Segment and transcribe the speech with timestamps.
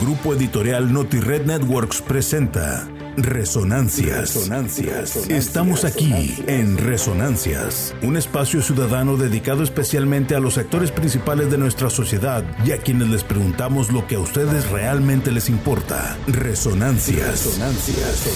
[0.00, 4.34] Grupo Editorial NotiRed Networks presenta Resonancias.
[4.34, 5.16] Resonancias.
[5.28, 11.88] Estamos aquí en Resonancias, un espacio ciudadano dedicado especialmente a los sectores principales de nuestra
[11.88, 16.18] sociedad y a quienes les preguntamos lo que a ustedes realmente les importa.
[16.26, 17.46] Resonancias.
[17.46, 18.26] Resonancias.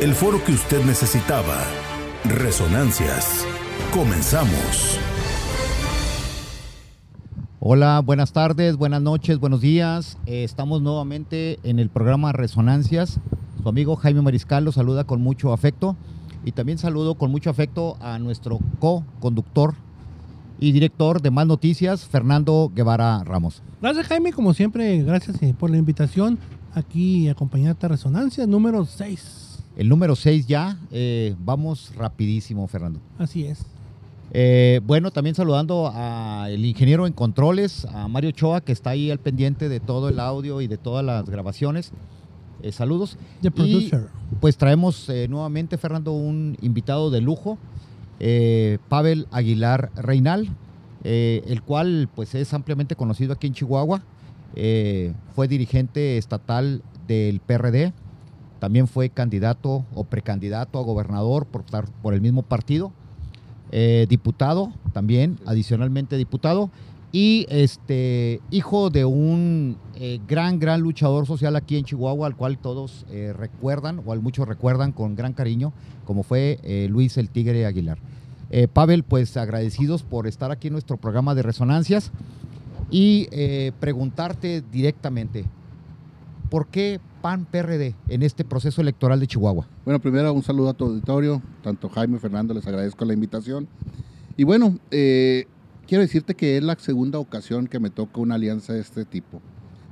[0.00, 1.64] El foro que usted necesitaba.
[2.24, 3.44] Resonancias.
[3.92, 5.00] Comenzamos.
[7.70, 10.16] Hola, buenas tardes, buenas noches, buenos días.
[10.24, 13.20] Eh, estamos nuevamente en el programa Resonancias.
[13.62, 15.94] Su amigo Jaime Mariscal lo saluda con mucho afecto
[16.46, 19.74] y también saludo con mucho afecto a nuestro co-conductor
[20.58, 23.62] y director de Más Noticias, Fernando Guevara Ramos.
[23.82, 26.38] Gracias Jaime, como siempre, gracias eh, por la invitación
[26.72, 29.64] aquí acompañarte a Resonancias número 6.
[29.76, 32.98] El número 6 ya, eh, vamos rapidísimo, Fernando.
[33.18, 33.66] Así es.
[34.32, 39.18] Eh, bueno, también saludando al ingeniero en controles, a Mario Choa, que está ahí al
[39.18, 41.92] pendiente de todo el audio y de todas las grabaciones.
[42.62, 43.16] Eh, saludos.
[43.40, 44.08] The producer.
[44.30, 47.58] Y, pues traemos eh, nuevamente, Fernando, un invitado de lujo,
[48.88, 50.48] Pavel Aguilar Reinal,
[51.04, 54.02] el cual pues es ampliamente conocido aquí en Chihuahua.
[55.34, 57.92] Fue dirigente estatal del PRD,
[58.58, 61.64] también fue candidato o precandidato a gobernador por,
[62.02, 62.92] por el mismo partido.
[63.70, 66.70] Eh, diputado también, adicionalmente diputado,
[67.10, 72.58] y este hijo de un eh, gran, gran luchador social aquí en Chihuahua, al cual
[72.58, 75.72] todos eh, recuerdan, o al muchos recuerdan con gran cariño,
[76.04, 77.98] como fue eh, Luis el Tigre Aguilar.
[78.72, 82.12] Pavel, pues agradecidos por estar aquí en nuestro programa de resonancias
[82.90, 83.28] y
[83.78, 85.44] preguntarte directamente,
[86.48, 89.66] ¿por qué PAN PRD en este proceso electoral de Chihuahua?
[89.84, 93.68] Bueno, primero un saludo a tu auditorio, tanto Jaime y Fernando, les agradezco la invitación.
[94.36, 95.46] Y bueno, eh,
[95.86, 99.40] quiero decirte que es la segunda ocasión que me toca una alianza de este tipo.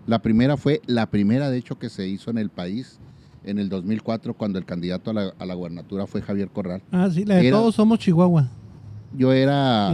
[0.06, 2.98] La primera fue la primera, de hecho, que se hizo en el país
[3.44, 6.82] en el 2004, cuando el candidato a la, a la gubernatura fue Javier Corral.
[6.92, 8.48] Ah, sí, la de Era- todos somos Chihuahua,
[9.16, 9.92] Yo era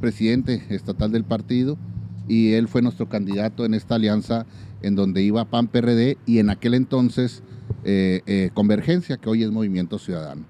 [0.00, 1.76] presidente estatal del partido
[2.28, 4.46] y él fue nuestro candidato en esta alianza
[4.86, 7.42] en donde iba PAN PRD y en aquel entonces
[7.84, 10.44] eh, eh, Convergencia, que hoy es Movimiento Ciudadano.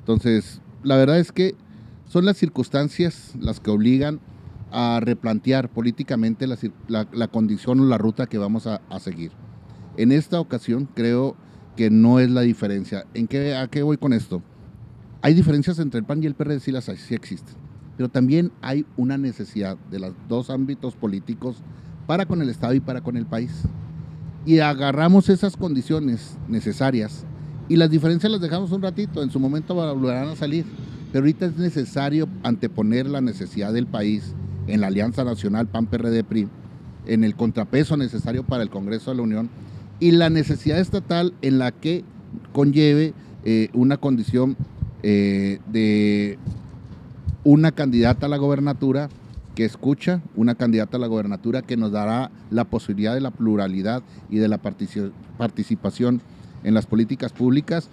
[0.00, 1.54] Entonces, la verdad es que
[2.08, 4.20] son las circunstancias las que obligan
[4.70, 6.58] a replantear políticamente la,
[7.12, 9.32] la condición o la ruta que vamos a, a seguir.
[9.96, 11.36] En esta ocasión creo
[11.76, 13.06] que no es la diferencia.
[13.14, 14.42] ¿En qué, ¿A qué voy con esto?
[15.22, 17.66] Hay diferencias entre el PAN y el PRD, sí las hay, sí existen
[17.96, 21.56] pero también hay una necesidad de los dos ámbitos políticos
[22.06, 23.62] para con el Estado y para con el país.
[24.44, 27.24] Y agarramos esas condiciones necesarias
[27.68, 30.64] y las diferencias las dejamos un ratito, en su momento volverán a salir,
[31.12, 34.34] pero ahorita es necesario anteponer la necesidad del país
[34.68, 36.48] en la Alianza Nacional PAN-PRD-PRI,
[37.06, 39.50] en el contrapeso necesario para el Congreso de la Unión
[39.98, 42.04] y la necesidad estatal en la que
[42.52, 44.56] conlleve eh, una condición
[45.02, 46.38] eh, de
[47.44, 49.08] una candidata a la gobernatura
[49.56, 54.02] que escucha, una candidata a la gobernatura que nos dará la posibilidad de la pluralidad
[54.30, 56.20] y de la partici- participación
[56.62, 57.88] en las políticas públicas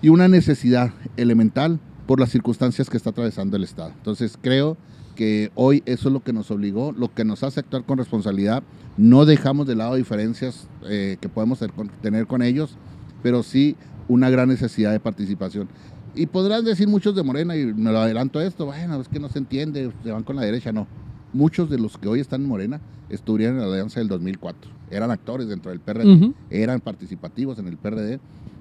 [0.00, 3.90] y una necesidad elemental por las circunstancias que está atravesando el Estado.
[3.96, 4.76] Entonces creo
[5.16, 8.62] que hoy eso es lo que nos obligó, lo que nos hace actuar con responsabilidad.
[8.96, 11.58] No dejamos de lado diferencias eh, que podemos
[12.00, 12.76] tener con ellos,
[13.20, 13.74] pero sí
[14.06, 15.68] una gran necesidad de participación.
[16.18, 19.20] Y podrán decir muchos de Morena, y me lo adelanto a esto, bueno, es que
[19.20, 20.86] no se entiende, se van con la derecha, no.
[21.32, 25.10] Muchos de los que hoy están en Morena estuvieron en la alianza del 2004, eran
[25.10, 28.14] actores dentro del PRD, eran participativos en el PRD.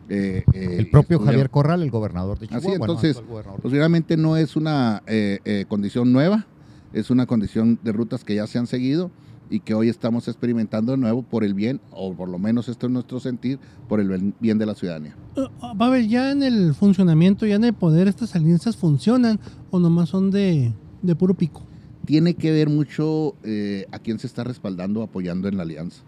[0.10, 2.78] eh, eh, El propio Javier Corral, el gobernador de Así, Chihuahua.
[2.78, 2.84] ¿no?
[2.86, 3.62] entonces, Actual gobernador.
[3.62, 6.46] Posiblemente no es una eh, eh, condición nueva,
[6.94, 9.10] es una condición de rutas que ya se han seguido
[9.50, 12.88] y que hoy estamos experimentando de nuevo por el bien, o por lo menos esto
[12.88, 15.16] es nuestro sentir, por el bien- de la ciudadanía.
[15.36, 18.76] Uh, uh, Va a ver, ya en el funcionamiento, ya en el poder, ¿estas alianzas
[18.76, 19.40] funcionan
[19.72, 21.64] o nomás son de, de puro pico?
[22.06, 26.04] Tiene que ver mucho eh, a quién se está respaldando, apoyando en la alianza.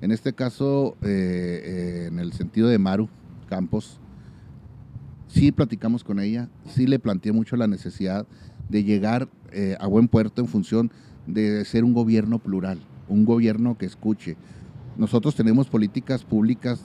[0.00, 3.08] En este caso, eh, eh, en el sentido de Maru
[3.48, 3.98] Campos,
[5.26, 8.26] sí platicamos con ella, sí le planteé mucho la necesidad
[8.68, 10.90] de llegar eh, a buen puerto en función
[11.28, 14.36] de ser un gobierno plural, un gobierno que escuche.
[14.96, 16.80] Nosotros tenemos políticas públicas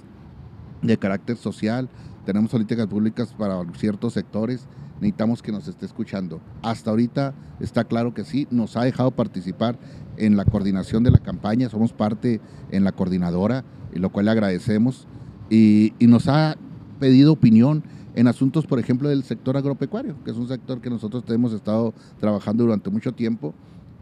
[0.81, 1.89] de carácter social,
[2.25, 6.41] tenemos políticas públicas para ciertos sectores, necesitamos que nos esté escuchando.
[6.61, 9.79] Hasta ahorita está claro que sí, nos ha dejado participar
[10.17, 13.63] en la coordinación de la campaña, somos parte en la coordinadora,
[13.93, 15.07] lo cual le agradecemos,
[15.49, 16.57] y, y nos ha
[16.99, 17.83] pedido opinión
[18.15, 21.93] en asuntos, por ejemplo, del sector agropecuario, que es un sector que nosotros hemos estado
[22.19, 23.53] trabajando durante mucho tiempo,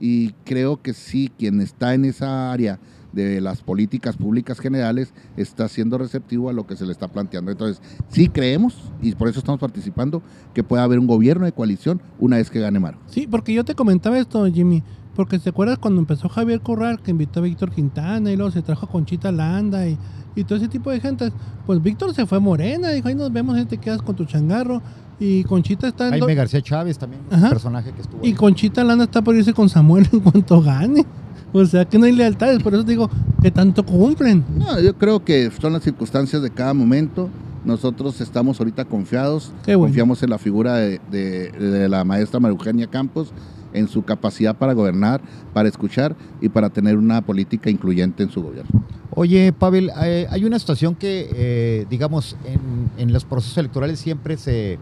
[0.02, 2.80] y creo que sí, quien está en esa área
[3.14, 7.52] de las políticas públicas generales está siendo receptivo a lo que se le está planteando.
[7.52, 12.02] Entonces, sí creemos, y por eso estamos participando, que pueda haber un gobierno de coalición
[12.20, 12.98] una vez que gane Maro.
[13.08, 14.82] Sí, porque yo te comentaba esto, Jimmy,
[15.16, 18.64] porque te acuerdas cuando empezó Javier Corral, que invitó a Víctor Quintana y luego se
[18.64, 20.00] trajo a Conchita Landa y,
[20.36, 21.32] y todo ese tipo de gente,
[21.68, 24.82] pues Víctor se fue Morena, dijo, ahí nos vemos, ahí te quedas con tu changarro.
[25.22, 26.12] Y Conchita está en...
[26.20, 27.50] Jaime García Chávez también, un Ajá.
[27.50, 28.34] personaje que estuvo Y ahí.
[28.34, 31.06] Conchita Landa está por irse con Samuel en cuanto gane.
[31.54, 33.10] O sea que no hay lealtades, por eso digo
[33.42, 34.44] que tanto cumplen.
[34.58, 37.30] No, yo creo que son las circunstancias de cada momento.
[37.66, 39.90] Nosotros estamos ahorita confiados, Qué bueno.
[39.92, 43.32] confiamos en la figura de, de- de la maestra María Eugenia Campos,
[43.74, 45.22] en su capacidad para gobernar,
[45.54, 48.84] para escuchar y para tener una política incluyente en su gobierno.
[49.14, 54.38] Oye, Pavel, eh, hay una situación que, eh, digamos, en, en los procesos electorales siempre
[54.38, 54.80] se,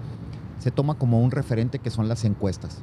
[0.59, 2.79] se toma como un referente que son las encuestas.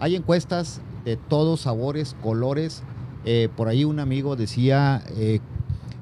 [0.00, 2.82] Hay encuestas de todos sabores, colores.
[3.24, 5.40] Eh, por ahí un amigo decía, eh,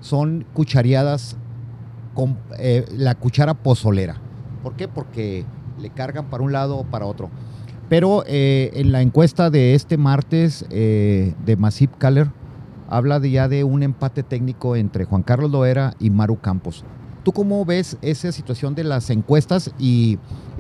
[0.00, 1.36] son cuchareadas
[2.14, 4.16] con eh, la cuchara pozolera.
[4.62, 4.88] ¿Por qué?
[4.88, 5.44] Porque
[5.78, 7.30] le cargan para un lado o para otro.
[7.88, 12.30] Pero eh, en la encuesta de este martes de Masip Kaller,
[12.88, 16.84] habla ya de un empate técnico entre Juan Carlos Loera y Maru Campos.
[17.26, 20.17] ¿Tú cómo ves esa situación de las encuestas y,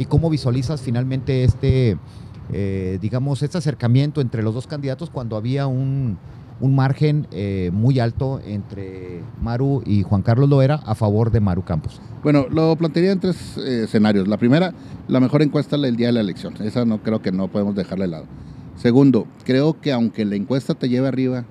[0.08, 1.96] cómo visualizas finalmente este,
[2.52, 6.18] eh, digamos, este acercamiento entre los dos candidatos cuando había un,
[6.58, 11.62] un margen eh, muy alto entre Maru y Juan Carlos Loera a favor de Maru
[11.62, 12.00] Campos?
[12.24, 14.26] Bueno, lo plantearía en tres eh, escenarios.
[14.26, 14.74] La primera,
[15.06, 16.54] la mejor encuesta el día de la elección.
[16.64, 18.24] Esa no creo que no podemos dejarla de lado.
[18.74, 21.44] Segundo, creo que aunque la encuesta te lleve arriba,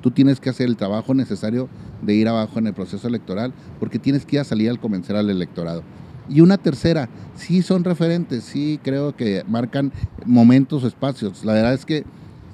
[0.00, 1.68] tú tienes que hacer el trabajo necesario
[2.04, 5.16] de ir abajo en el proceso electoral, porque tienes que ir a salir al convencer
[5.16, 5.82] al electorado.
[6.28, 9.92] Y una tercera, sí son referentes, sí creo que marcan
[10.24, 11.44] momentos o espacios.
[11.44, 12.04] La verdad es que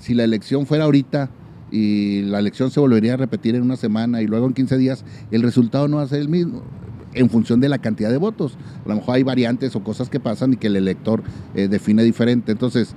[0.00, 1.31] si la elección fuera ahorita
[1.70, 5.05] y la elección se volvería a repetir en una semana y luego en 15 días,
[5.31, 6.62] el resultado no va a ser el mismo
[7.12, 8.56] en función de la cantidad de votos.
[8.85, 11.23] A lo mejor hay variantes o cosas que pasan y que el elector
[11.55, 12.53] eh, define diferente.
[12.53, 12.94] Entonces,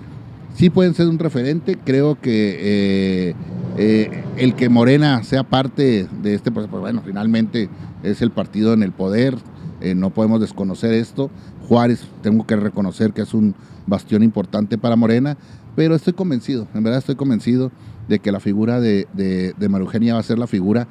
[0.56, 1.78] sí pueden ser un referente.
[1.84, 3.36] Creo que eh,
[3.78, 7.70] eh, el que Morena sea parte de este proceso, pues bueno, finalmente
[8.04, 9.36] es el partido en el poder.
[9.82, 11.30] eh, no podemos desconocer esto.
[11.68, 13.56] Juárez, tengo que reconocer que es un
[13.88, 15.38] bastión importante para Morena,
[15.76, 17.72] pero estoy convencido, en verdad estoy convencido
[18.08, 20.88] de que la figura de, de, Eugenia va a ser la figura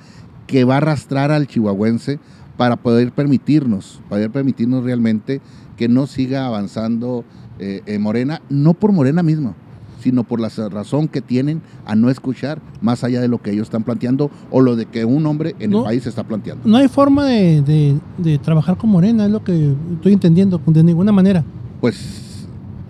[0.47, 2.19] que va a arrastrar al chihuahuense
[2.57, 5.41] para poder permitirnos, poder permitirnos realmente
[5.77, 7.25] que no siga avanzando
[7.63, 9.55] eh, eh, Morena, no por Morena misma,
[10.01, 13.65] sino por la razón que tienen a no escuchar más allá de lo que ellos
[13.69, 15.79] están planteando o lo de que un hombre en No.
[15.79, 16.69] el país está planteando.
[16.69, 20.83] No hay forma de, de- de trabajar con Morena, es lo que estoy entendiendo, de
[20.83, 21.45] ninguna manera.
[21.81, 22.47] Pues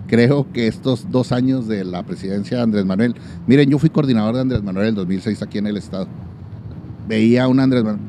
[0.07, 3.13] creo que estos dos años de la presidencia de Andrés Manuel,
[3.47, 6.07] miren, yo fui coordinador de Andrés Manuel en el 2006 aquí en el estado.
[7.07, 8.01] Veía a un Andrés Manuel,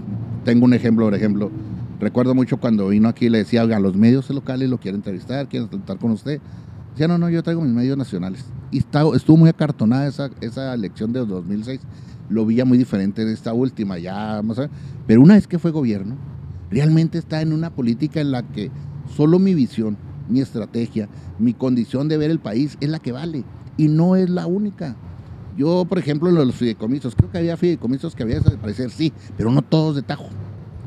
[0.44, 1.50] tengo un ejemplo, por ejemplo,
[2.00, 5.48] recuerdo mucho cuando vino aquí y le decía, oigan, los medios locales lo quieren entrevistar,
[5.48, 6.40] quieren estar con usted.
[6.92, 8.44] Decía, no, no, yo traigo mis medios nacionales.
[8.70, 11.80] Y está- estuvo muy acartonada esa, elección de 2006.
[12.28, 14.70] Lo veía muy diferente en esta última, ya, vamos a ver.
[15.06, 16.16] Pero una vez que fue gobierno,
[16.70, 18.70] realmente está en una política en la que
[19.14, 19.96] solo mi visión,
[20.28, 21.08] mi estrategia,
[21.38, 23.44] mi condición de ver el país es la que vale
[23.76, 24.96] y no es la única.
[25.56, 29.12] Yo, por ejemplo, en los fideicomisos, creo que había fideicomisos que había que desaparecer, sí,
[29.36, 30.28] pero no todos de tajo.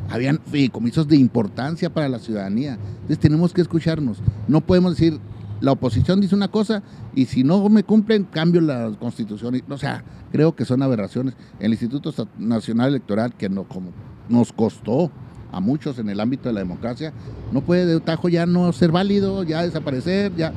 [0.09, 2.73] Habían fideicomisos de importancia para la ciudadanía.
[2.73, 4.19] Entonces tenemos que escucharnos.
[4.47, 5.19] No podemos decir,
[5.59, 6.83] la oposición dice una cosa
[7.15, 9.61] y si no me cumplen, cambio la constitución.
[9.69, 11.35] O sea, creo que son aberraciones.
[11.59, 13.91] El Instituto Nacional Electoral, que no, como
[14.29, 15.11] nos costó
[15.51, 17.13] a muchos en el ámbito de la democracia,
[17.51, 20.53] no puede de tajo ya no ser válido, ya desaparecer, ya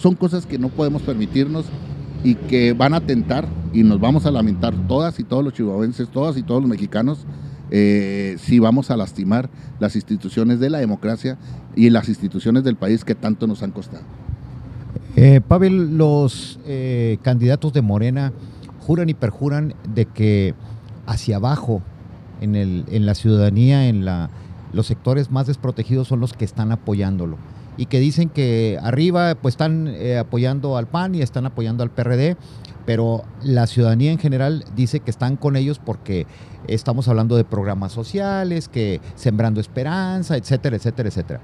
[0.00, 1.66] son cosas que no podemos permitirnos
[2.24, 6.08] y que van a tentar y nos vamos a lamentar todas y todos los chihuahuenses,
[6.08, 7.18] todas y todos los mexicanos,
[7.70, 11.38] eh, si vamos a lastimar las instituciones de la democracia
[11.76, 14.04] y las instituciones del país que tanto nos han costado.
[15.16, 18.32] Eh, Pavel, los eh, candidatos de Morena
[18.86, 20.54] juran y perjuran de que
[21.06, 21.82] hacia abajo,
[22.40, 24.30] en, el, en la ciudadanía, en la,
[24.72, 27.36] los sectores más desprotegidos son los que están apoyándolo.
[27.78, 31.90] Y que dicen que arriba pues están eh, apoyando al PAN y están apoyando al
[31.90, 32.36] PRD,
[32.84, 36.26] pero la ciudadanía en general dice que están con ellos porque
[36.66, 41.40] estamos hablando de programas sociales, que sembrando esperanza, etcétera, etcétera, etcétera.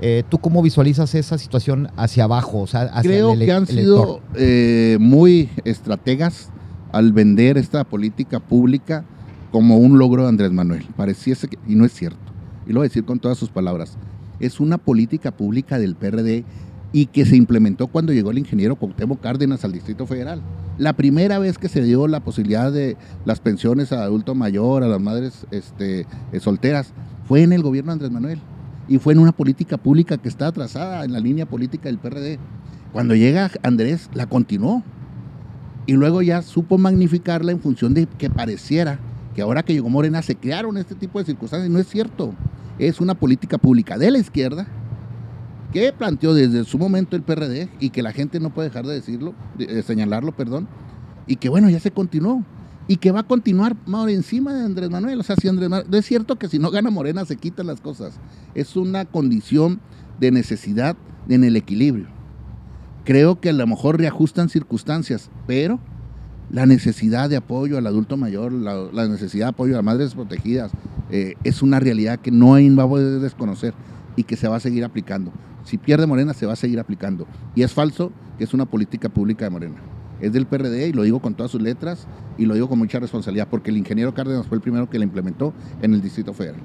[0.00, 2.60] Eh, ¿Tú cómo visualizas esa situación hacia abajo?
[2.60, 6.50] O sea, hacia Creo el que han sido eh, muy estrategas
[6.92, 9.04] al vender esta política pública
[9.50, 10.86] como un logro de Andrés Manuel.
[10.96, 12.18] Pareciese que, y no es cierto,
[12.66, 13.96] y lo voy a decir con todas sus palabras,
[14.40, 16.44] es una política pública del PRD
[16.92, 20.40] y que se implementó cuando llegó el ingeniero Cuauhtémoc Cárdenas al Distrito Federal.
[20.78, 24.88] La primera vez que se dio la posibilidad de las pensiones a adulto mayor, a
[24.88, 26.92] las madres este, eh, solteras,
[27.26, 28.40] fue en el gobierno de Andrés Manuel
[28.88, 32.38] y fue en una política pública que está atrasada en la línea política del PRD.
[32.92, 34.82] Cuando llega Andrés, la continuó
[35.84, 38.98] y luego ya supo magnificarla en función de que pareciera
[39.34, 41.70] que ahora que llegó Morena se crearon este tipo de circunstancias.
[41.70, 42.32] No es cierto.
[42.78, 44.66] Es una política pública de la izquierda
[45.72, 48.94] que planteó desde su momento el PRD y que la gente no puede dejar de
[48.94, 50.68] decirlo, de, señalarlo, perdón,
[51.26, 52.44] y que bueno, ya se continuó
[52.86, 55.20] y que va a continuar por encima de Andrés Manuel.
[55.20, 57.80] O sea, si Andrés Manuel, es cierto que si no gana Morena se quitan las
[57.80, 58.18] cosas.
[58.54, 59.80] Es una condición
[60.18, 60.96] de necesidad
[61.28, 62.06] en el equilibrio.
[63.04, 65.80] Creo que a lo mejor reajustan circunstancias, pero
[66.50, 70.72] la necesidad de apoyo al adulto mayor, la, necesidad de apoyo a madres protegidas,
[71.10, 73.74] eh, es una realidad que no va a poder desconocer
[74.16, 75.32] y que se va a seguir aplicando.
[75.64, 77.26] Si pierde Morena, se va a seguir aplicando.
[77.54, 79.76] Y es falso que es una política pública de Morena.
[80.20, 82.98] Es del PRD y lo digo con todas sus letras y lo digo con mucha
[82.98, 86.60] responsabilidad porque el ingeniero Cárdenas fue el primero que la implementó en el Distrito Federal.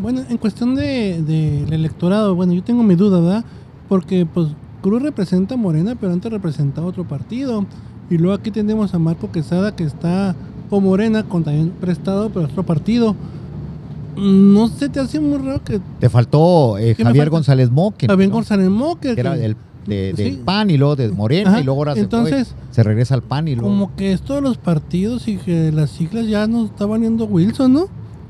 [0.00, 3.44] Bueno, en cuestión del de, electorado, bueno, yo tengo mi duda, ¿verdad?
[3.88, 4.48] Porque pues
[4.82, 7.64] Cruz representa a Morena, pero antes representaba otro partido.
[8.10, 10.34] Y luego aquí tenemos a Marco Quesada que está
[10.68, 13.16] con Morena, con también prestado, pero otro partido.
[14.16, 15.80] No se te hace muy raro que.
[16.00, 18.06] Te faltó eh, Javier González Moque.
[18.06, 19.14] Javier González Moque.
[19.14, 19.56] Que, era del,
[20.44, 23.68] PAN y luego de Morena y luego ahora Entonces, se, regresa al PAN y luego.
[23.68, 27.72] Como que esto de los partidos y que las siglas ya nos estaban yendo Wilson,
[27.72, 27.88] ¿no?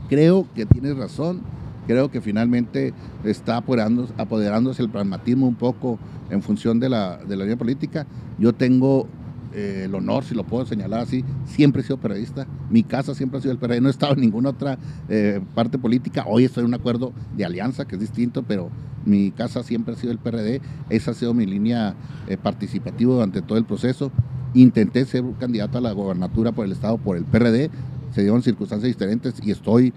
[0.09, 1.40] Creo que tienes razón.
[1.87, 2.93] Creo que finalmente
[3.25, 5.99] está apoderándose, apoderándose el pragmatismo un poco
[6.31, 8.07] en función de la, de la línea política.
[8.38, 9.07] Yo tengo
[9.56, 12.46] eh, el honor, si lo puedo señalar así, siempre he sido periodista.
[12.68, 13.80] Mi casa siempre ha sido el PRD.
[13.80, 16.25] No he estado en ninguna otra eh, parte política.
[16.26, 18.68] Hoy estoy en un acuerdo de alianza que es distinto, pero
[19.06, 20.60] mi casa siempre ha sido el PRD.
[20.90, 21.94] Esa ha sido mi línea
[22.28, 24.12] eh, participativa durante todo el proceso.
[24.52, 27.70] Intenté ser candidato a la gobernatura por el Estado por el PRD.
[28.14, 29.94] Se dieron circunstancias diferentes y estoy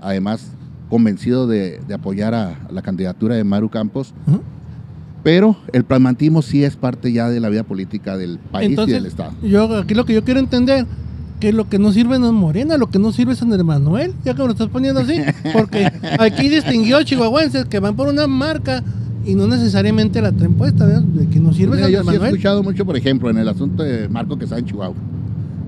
[0.00, 0.50] además
[0.90, 4.14] convencido de, apoyar a la candidatura de Maru Campos.
[5.22, 9.06] Pero el pragmatismo sí es parte ya de la vida política del país y del
[9.06, 9.32] Estado.
[9.42, 10.86] Yo aquí lo que yo quiero entender
[11.38, 14.14] que lo que no sirve no es Morena, lo que no sirve es Andrés Manuel,
[14.24, 15.14] ya que me lo estás poniendo así,
[15.52, 15.86] porque
[16.20, 18.82] aquí distinguió chihuahuenses que van por una marca
[19.24, 22.84] y no necesariamente la traen puesta, de que no sirve Yo sí he escuchado mucho,
[22.84, 24.94] por ejemplo, en el asunto de Marco que está en Chihuahua.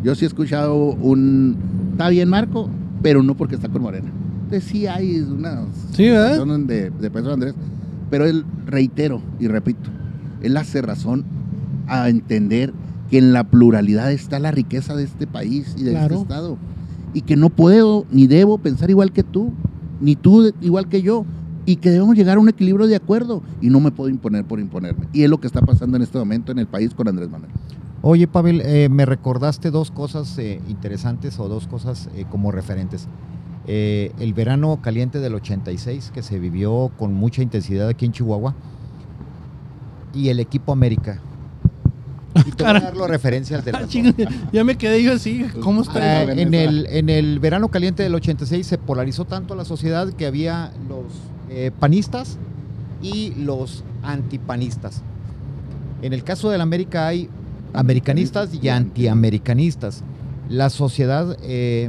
[0.05, 1.57] Yo sí he escuchado un,
[1.93, 2.69] está bien Marco,
[3.03, 4.11] pero no porque está con Morena.
[4.45, 7.55] Entonces sí hay una sí, de, de Pedro Andrés
[8.11, 9.91] pero él, reitero y repito,
[10.43, 11.25] él hace razón
[11.87, 12.73] a entender
[13.11, 16.59] que en la pluralidad está la riqueza de este país y de este Estado.
[17.13, 19.53] Y que no puedo ni debo pensar igual que tú,
[20.01, 21.25] ni tú igual que yo.
[21.67, 23.43] Y que debemos llegar a un equilibrio de acuerdo.
[23.63, 25.07] Y no me puedo imponer por imponerme.
[25.15, 27.51] Y es lo que está pasando en este momento en el país con Andrés Manuel.
[28.03, 33.09] Oye, Pavel, eh, me recordaste dos cosas eh, interesantes o dos cosas eh, como referentes.
[33.66, 38.54] Eh, el verano caliente del 86 que se vivió con mucha intensidad aquí en Chihuahua
[40.12, 41.21] y el equipo América.
[42.47, 43.87] Y te voy a dar referencia al ah,
[44.52, 46.21] Ya me quedé yo así, ¿cómo está?
[46.21, 50.26] Ah, en, el, en el verano caliente del 86 se polarizó tanto la sociedad que
[50.26, 51.04] había los
[51.49, 52.38] eh, panistas
[53.02, 55.02] y los antipanistas.
[56.02, 57.30] En el caso del América hay
[57.73, 60.02] americanistas y antiamericanistas.
[60.49, 61.88] La sociedad eh,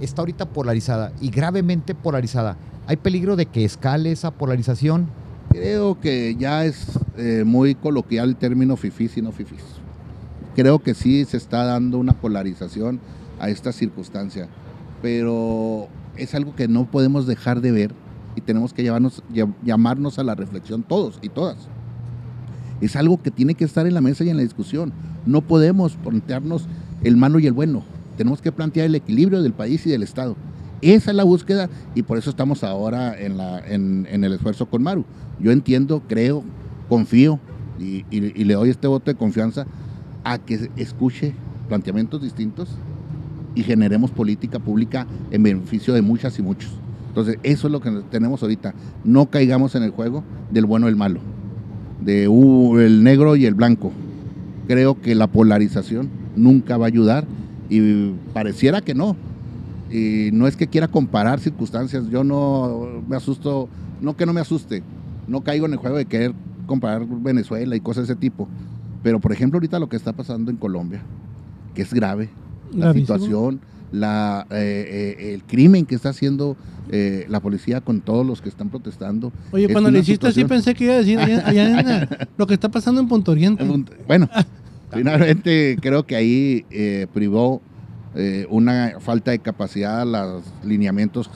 [0.00, 2.56] está ahorita polarizada y gravemente polarizada.
[2.86, 5.08] ¿Hay peligro de que escale esa polarización?
[5.50, 9.62] Creo que ya es eh, muy coloquial el término fifís y no fifís.
[10.54, 13.00] Creo que sí se está dando una polarización
[13.38, 14.48] a esta circunstancia,
[15.02, 17.94] pero es algo que no podemos dejar de ver
[18.36, 19.22] y tenemos que llevarnos,
[19.62, 21.68] llamarnos a la reflexión todos y todas.
[22.80, 24.92] Es algo que tiene que estar en la mesa y en la discusión.
[25.24, 26.66] No podemos plantearnos
[27.02, 30.36] el malo y el bueno tenemos que plantear el equilibrio del país y del Estado.
[30.82, 35.04] Esa es la búsqueda y por eso estamos ahora en, el esfuerzo con Maru.
[35.40, 36.44] Yo entiendo, creo,
[36.88, 37.40] confío
[37.78, 39.66] y, le doy este voto de confianza
[40.24, 41.34] a que escuche
[41.68, 42.68] planteamientos distintos
[43.54, 46.70] y generemos política pública en beneficio de muchas y muchos.
[47.08, 48.74] Entonces, eso es lo que tenemos ahorita.
[49.02, 51.20] No caigamos en el juego del bueno y el malo,
[52.02, 53.92] de el negro y el blanco.
[54.68, 57.26] Creo que la polarización nunca va a ayudar
[57.68, 59.16] y pareciera que no.
[59.90, 63.68] Y no es que quiera comparar circunstancias, yo no me asusto,
[64.00, 64.82] no que no me asuste,
[65.28, 66.32] no caigo en el juego de querer
[66.66, 68.48] comparar Venezuela y cosas de ese tipo.
[69.02, 71.02] Pero por ejemplo ahorita lo que está pasando en Colombia,
[71.74, 72.30] que es grave,
[72.74, 73.60] la situación,
[73.92, 76.56] la, eh, eh, el crimen que está haciendo
[76.90, 79.32] eh, la policía con todos los que están protestando.
[79.52, 81.18] Oye, cuando le hiciste así pensé que iba a decir
[82.36, 83.64] lo que está pasando en Punto Oriente.
[84.06, 84.28] Bueno,
[84.92, 87.60] Finalmente, creo que ahí eh, privó
[88.14, 91.30] eh, una falta de capacidad a los lineamientos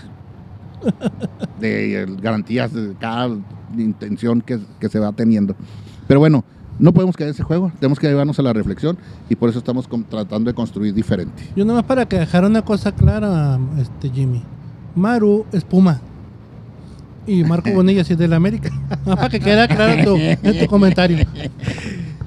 [1.61, 3.29] de eh, garantías de cada
[3.77, 5.55] intención que, que se va teniendo.
[6.07, 6.45] Pero bueno,
[6.79, 8.97] no podemos caer en ese juego, tenemos que llevarnos a la reflexión
[9.29, 11.43] y por eso estamos con- tratando de construir diferente.
[11.55, 14.43] Yo nomás para que dejara una cosa clara, este Jimmy.
[14.95, 16.01] Maru es Puma.
[17.27, 18.71] Y Marco Bonilla sí es del América.
[19.05, 21.19] Para que quede claro tu, en tu comentario.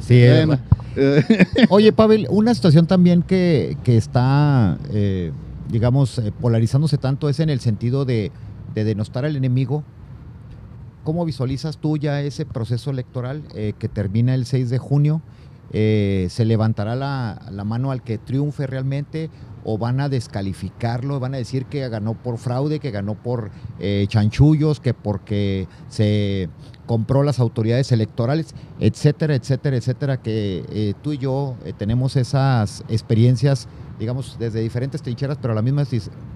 [0.02, 0.60] Sí, eh, Bueno, eh,
[1.70, 5.32] Oye, Pavel, una situación también que, que está, eh,
[5.70, 8.32] digamos, eh, polarizándose tanto es en el sentido de,
[8.74, 9.84] de denostar al enemigo.
[11.04, 15.22] ¿Cómo visualizas tú ya ese proceso electoral eh, que termina el 6 de junio?
[15.72, 19.32] ¿Se levantará la, la mano al que triunfe realmente
[19.64, 21.20] o van a descalificarlo?
[21.20, 23.50] ¿Van a decir que ganó por fraude, que ganó por
[24.08, 26.48] chanchullos, que porque se
[26.86, 32.84] compró las autoridades electorales, etcétera, etcétera, etcétera, que eh, tú y yo eh, tenemos esas
[32.90, 33.68] experiencias,
[34.00, 35.84] digamos, desde diferentes trincheras, pero la misma,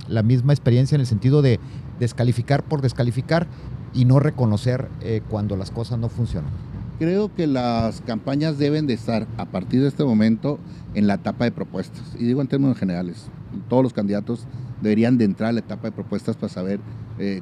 [0.08, 1.60] la misma experiencia en el sentido de
[2.00, 3.48] descalificar por descalificar
[3.94, 6.52] y no reconocer eh, cuando las cosas no funcionan.
[7.00, 10.58] Creo que las campañas deben de estar a partir de este momento
[10.96, 12.02] en la etapa de propuestas.
[12.18, 13.28] Y digo en términos generales,
[13.70, 14.48] todos los candidatos
[14.82, 16.80] deberían de entrar a la etapa de propuestas para saber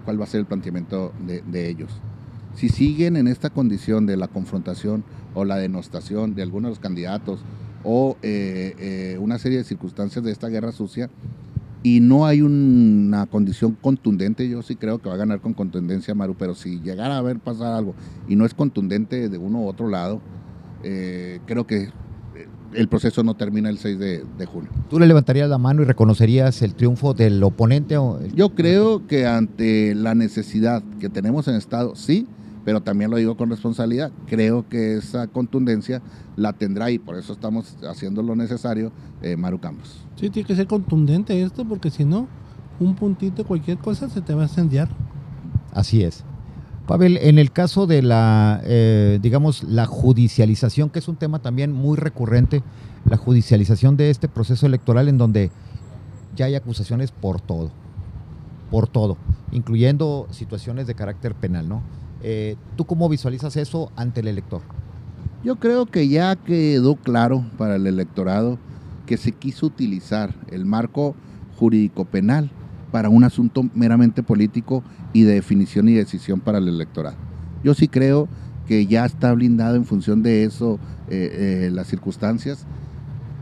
[0.03, 1.89] cuál va a ser el planteamiento de ellos.
[2.55, 6.79] Si siguen en esta condición de la confrontación o la denostación de algunos de los
[6.79, 7.39] candidatos
[7.83, 11.09] o eh, eh, una serie de circunstancias de esta guerra sucia,
[11.83, 16.15] y no hay una condición contundente, yo sí creo que va a ganar con contundencia
[16.15, 17.93] Maru, pero si llegara a haber pasar algo
[18.27, 20.19] y no es contundente de uno u otro lado,
[20.83, 21.89] eh, creo que eh,
[22.73, 24.71] el proceso no termina el 6 de, de julio.
[24.89, 27.97] ¿Tú le levantarías la mano y reconocerías el triunfo del oponente?
[27.97, 32.25] O el- Yo creo que ante la necesidad que tenemos en el Estado, sí,
[32.65, 36.01] pero también lo digo con responsabilidad, creo que esa contundencia
[36.35, 38.91] la tendrá y por eso estamos haciendo lo necesario
[39.21, 40.03] eh, Maru Campos.
[40.15, 42.27] Sí, tiene que ser contundente esto, porque si no,
[42.79, 44.89] un puntito, cualquier cosa, se te va a incendiar.
[45.71, 46.23] Así es.
[46.87, 51.71] Pavel, en el caso de la, eh, digamos, la judicialización, que es un tema también
[51.71, 52.63] muy recurrente,
[53.07, 55.51] la judicialización de este proceso electoral en donde
[56.35, 57.71] ya hay acusaciones por todo,
[58.71, 59.17] por todo,
[59.51, 61.83] incluyendo situaciones de carácter penal, ¿no?
[62.27, 64.63] Eh, ¿Tú cómo visualizas eso ante el elector?
[65.43, 68.57] Yo creo que ya quedó claro para el electorado
[69.05, 71.15] que se quiso utilizar el marco
[71.55, 72.49] jurídico penal
[72.91, 74.83] para un asunto meramente político
[75.13, 77.15] y de definición y decisión para el electorado.
[77.63, 78.27] Yo sí creo
[78.65, 80.79] que ya está blindado en función de eso
[81.11, 82.65] eh, eh, las circunstancias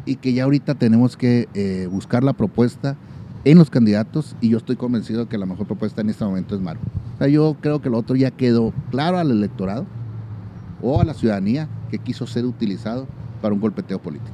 [0.06, 2.98] y que ya ahorita tenemos que buscar la propuesta
[3.46, 6.60] en los candidatos y yo estoy convencido que la mejor propuesta en este momento es
[6.60, 6.82] Maru.
[7.16, 9.86] O sea, yo creo que lo otro ya quedó claro al electorado
[10.82, 13.08] o a la ciudadanía que quiso ser utilizado
[13.42, 14.32] para un golpeteo político.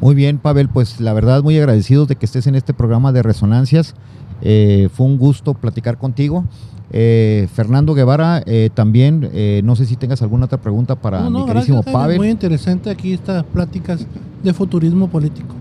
[0.00, 3.22] Muy bien, Pavel, pues la verdad muy agradecidos de que estés en este programa de
[3.22, 3.94] Resonancias.
[4.42, 6.44] Eh, fue un gusto platicar contigo.
[6.90, 11.30] Eh, Fernando Guevara, eh, también, eh, no sé si tengas alguna otra pregunta para No,
[11.30, 12.18] no, mi queridísimo gracias, Pavel.
[12.18, 14.06] Muy interesante aquí estas pláticas
[14.42, 15.54] de futurismo político.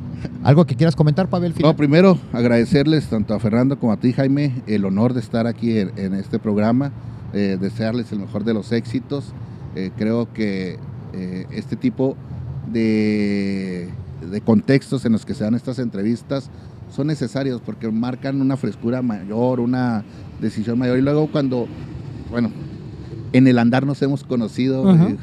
[0.43, 1.53] ¿Algo que quieras comentar, Pavel?
[1.62, 5.77] No, primero agradecerles tanto a Fernando como a ti, Jaime, el honor de estar aquí
[5.77, 6.91] en, en este programa,
[7.34, 9.34] eh, desearles el mejor de los éxitos.
[9.75, 10.77] Eh, creo que
[11.13, 12.15] eh, este tipo
[12.71, 13.89] de,
[14.30, 16.49] de contextos en los que se dan estas entrevistas
[16.95, 20.03] son necesarios porque marcan una frescura mayor, una
[20.41, 20.97] decisión mayor.
[20.97, 21.67] Y luego cuando,
[22.32, 22.49] bueno,
[23.34, 25.17] en el andar nos hemos conocido, eh,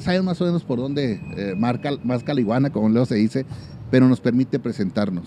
[0.00, 3.46] saben más o menos por dónde eh, marca más caliguana, como luego se dice,
[3.90, 5.24] pero nos permite presentarnos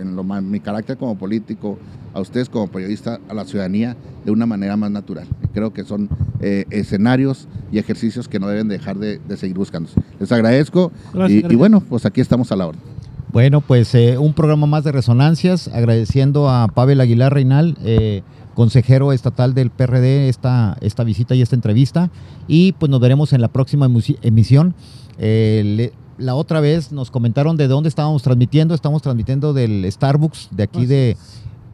[0.00, 1.78] en lo mi carácter como político,
[2.14, 5.26] a ustedes como periodista, a la ciudadanía de una manera más natural.
[5.52, 6.08] Creo que son
[6.40, 10.00] eh, escenarios y ejercicios que no deben dejar de, de seguir buscándose.
[10.18, 12.80] Les agradezco Gracias, y, bueno, pues aquí estamos a la orden.
[13.32, 18.22] Bueno, pues eh, un programa más de Resonancias, agradeciendo a Pavel Aguilar Reinal, eh,
[18.54, 22.10] consejero estatal del PRD, esta, esta visita y esta entrevista.
[22.46, 23.88] Y pues nos veremos en la próxima
[24.22, 24.74] emisión.
[25.18, 28.74] Eh, le- la otra vez nos comentaron de dónde estábamos transmitiendo.
[28.74, 31.16] Estamos transmitiendo del Starbucks, de aquí de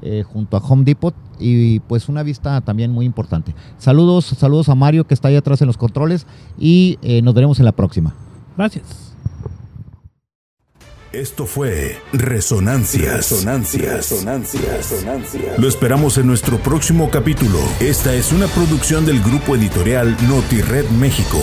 [0.03, 1.14] eh, junto a Home Depot.
[1.38, 3.55] Y pues una vista también muy importante.
[3.79, 6.26] Saludos, saludos a Mario que está ahí atrás en los controles.
[6.59, 8.14] Y eh, nos veremos en la próxima.
[8.57, 9.11] Gracias.
[11.12, 13.31] Esto fue Resonancias.
[13.31, 14.11] Resonancias.
[14.12, 15.59] Resonancias.
[15.59, 17.59] Lo esperamos en nuestro próximo capítulo.
[17.81, 21.38] Esta es una producción del grupo editorial NotiRed México.